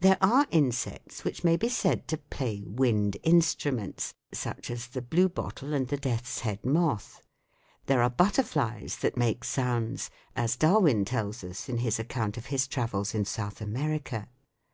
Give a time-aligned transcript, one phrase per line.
[0.00, 5.30] There are insects which may be said to play wind instruments, such as the blue
[5.30, 7.22] bottle and the death's head moth.
[7.86, 12.68] There are butterflies that make sounds, as Darwin tells us in his account of his
[12.68, 14.28] travels in South America.